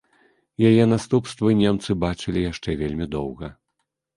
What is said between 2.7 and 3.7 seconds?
вельмі доўга.